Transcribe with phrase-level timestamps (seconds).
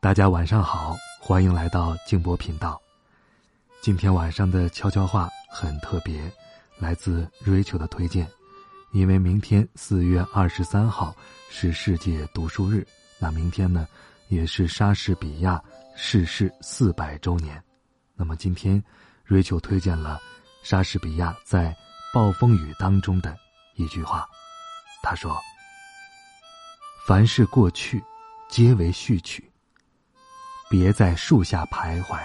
[0.00, 2.80] 大家晚上好，欢迎来到静波频道。
[3.80, 6.32] 今天晚上的悄悄话很特别，
[6.78, 8.24] 来自 Rachel 的推荐。
[8.92, 11.12] 因为明天四月二十三号
[11.50, 12.86] 是世界读书日，
[13.18, 13.88] 那明天呢，
[14.28, 15.60] 也是莎士比亚
[15.96, 17.60] 逝世四百周年。
[18.14, 18.80] 那么今天
[19.26, 20.20] ，Rachel 推荐了
[20.62, 21.70] 莎士比亚在
[22.14, 23.36] 《暴风雨》当中的
[23.74, 24.28] 一句话，
[25.02, 25.36] 他说。
[27.04, 28.00] 凡是过去，
[28.48, 29.47] 皆为序曲。
[30.70, 32.20] 别在树下徘徊，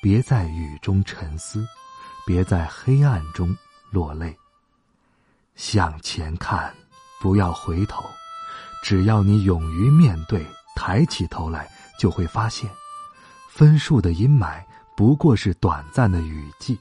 [0.00, 1.66] 别在雨中沉思，
[2.26, 3.56] 别在黑暗中
[3.90, 4.36] 落泪。
[5.56, 6.74] 向前看，
[7.20, 8.04] 不要回头。
[8.82, 10.44] 只要你勇于面对，
[10.76, 12.70] 抬起头来，就会发现，
[13.48, 14.62] 分数的阴霾
[14.96, 16.78] 不过是短暂的雨季。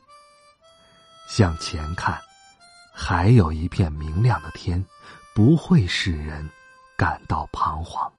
[1.28, 2.20] 向前看，
[2.94, 4.84] 还有一片明亮的天，
[5.34, 6.50] 不会使人。
[6.96, 8.14] 感到彷徨。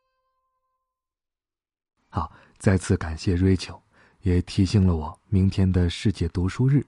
[2.10, 2.30] 好，
[2.64, 3.78] 再次感谢瑞秋，
[4.22, 6.82] 也提醒了我明天的世界读书日。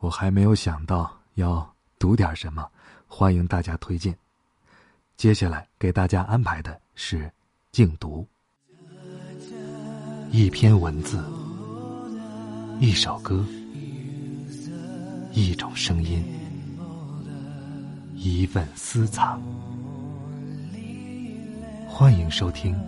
[0.00, 1.66] 我还没有想到要
[1.98, 2.70] 读点什么，
[3.06, 4.14] 欢迎大家推荐。
[5.16, 7.32] 接下来给大家安排的是
[7.72, 8.28] 静读，
[10.30, 11.24] 一篇文字，
[12.78, 13.42] 一首歌，
[15.32, 16.22] 一种声音，
[18.14, 19.40] 一份私藏。
[21.88, 22.78] 欢迎收听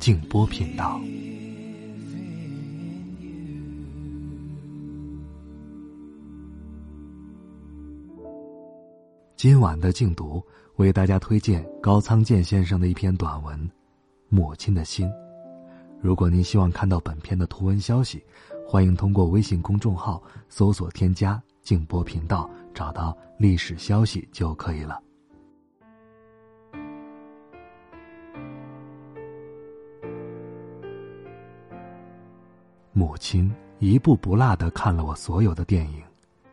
[0.00, 0.98] 静波频道。
[9.36, 10.42] 今晚的静读
[10.76, 13.58] 为大家推荐高仓健先生的一篇短文
[14.28, 15.08] 《母亲的心》。
[16.00, 18.24] 如果您希望看到本片的图文消息，
[18.66, 25.02] 欢迎通过微信公众号搜索添加“静波频道”，找到历史消息就可以了。
[32.92, 36.02] 母亲一步不落的看了我所有的电影，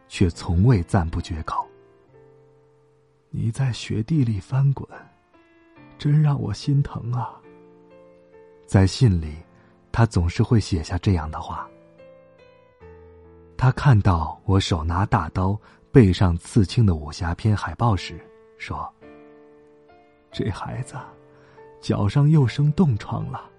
[0.08, 1.71] 却从未赞不绝口。
[3.34, 4.86] 你在雪地里翻滚，
[5.98, 7.34] 真让我心疼啊。
[8.68, 9.38] 在信里，
[9.90, 11.66] 他总是会写下这样的话。
[13.56, 15.58] 他看到我手拿大刀，
[15.94, 18.20] 背上刺青的武侠片海报时，
[18.58, 18.94] 说
[20.30, 20.96] ：“这孩子，
[21.80, 23.50] 脚上又生冻疮了。”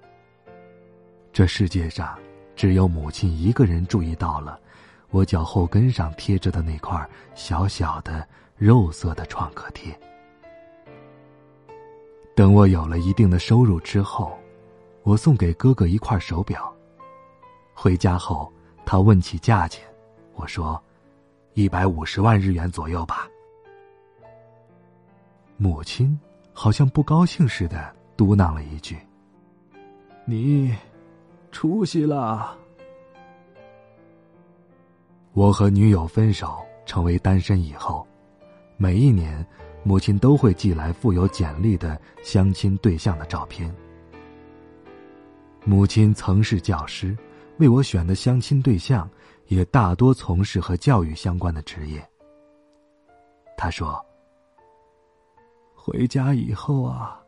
[1.32, 2.18] 这世界上。
[2.54, 4.60] 只有母亲一个人注意到了，
[5.08, 8.28] 我脚后跟上贴着的那块小小的
[8.62, 9.92] 肉色的创可贴。
[12.32, 14.38] 等我有了一定的收入之后，
[15.02, 16.72] 我送给哥哥一块手表。
[17.74, 18.52] 回家后，
[18.86, 19.84] 他问起价钱，
[20.34, 20.80] 我说
[21.54, 23.28] ：“一百五十万日元左右吧。”
[25.58, 26.16] 母亲
[26.52, 28.96] 好像不高兴似的嘟囔了一句
[30.24, 30.72] ：“你。”
[31.50, 32.56] 出息了！
[35.32, 38.06] 我和女友分手，成为单身以后，
[38.82, 39.46] 每一年，
[39.84, 43.72] 母亲都会寄来附有简历的相亲对象的照片。
[45.64, 47.16] 母亲曾是教师，
[47.58, 49.08] 为我选的相亲对象
[49.46, 52.04] 也大多从事和教育相关的职业。
[53.56, 54.04] 他说
[55.76, 57.22] ：“回家以后啊，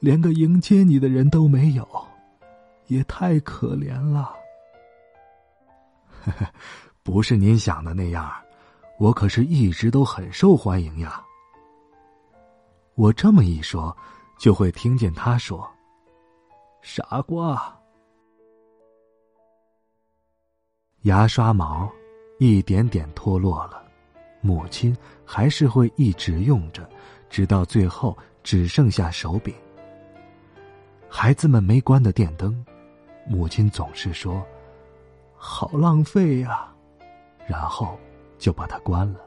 [0.00, 1.86] 连个迎接你的人都没有。”
[2.88, 4.34] 也太可怜了。
[7.04, 8.28] 不是您想的那样，
[8.98, 11.22] 我可是一直都很受欢迎呀。
[12.94, 13.94] 我这么一说，
[14.38, 15.68] 就会听见他说
[16.80, 17.78] ：“傻瓜。”
[21.02, 21.90] 牙刷毛
[22.38, 23.84] 一点点脱落了，
[24.40, 26.88] 母亲还是会一直用着，
[27.28, 29.54] 直到最后只剩下手柄。
[31.08, 32.64] 孩子们没关的电灯。
[33.28, 34.44] 母亲总是说
[35.36, 36.72] ：“好浪费呀”，
[37.46, 37.98] 然后
[38.38, 39.20] 就把它关了。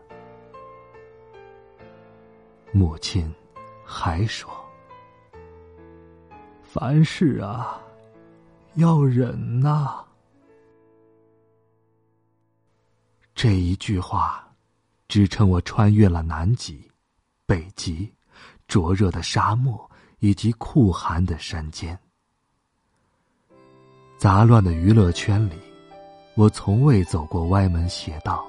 [2.72, 3.34] 母亲
[3.84, 4.50] 还说
[6.62, 7.82] ：“凡事啊，
[8.76, 10.06] 要忍呐。”
[13.34, 14.48] 这一句话，
[15.08, 16.92] 支撑我穿越了南极、
[17.46, 18.14] 北极、
[18.68, 19.90] 灼热的沙漠
[20.20, 21.98] 以及酷寒的山间。
[24.18, 25.54] 杂乱的娱乐圈里，
[26.36, 28.49] 我从未走过歪门邪道。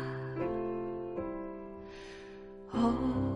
[2.73, 3.35] oh,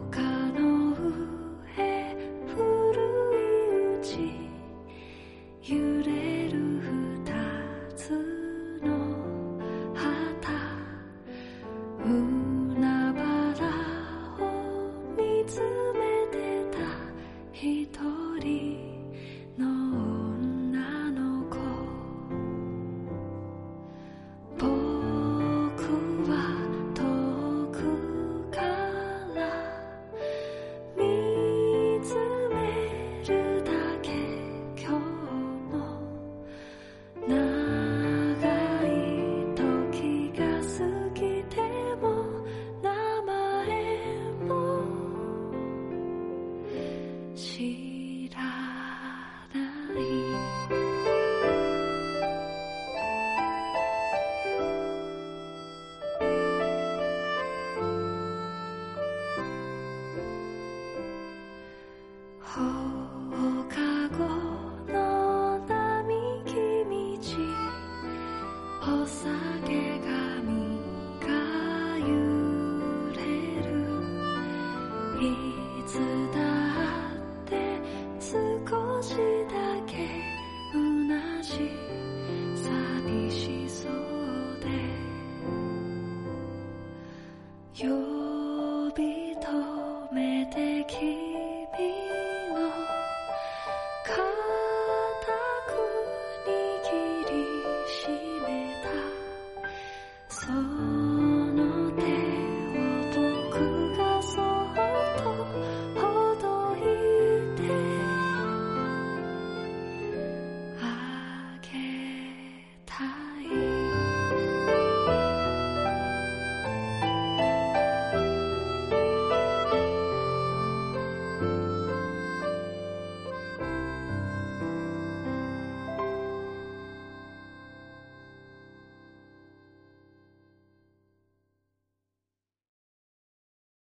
[94.05, 94.34] come.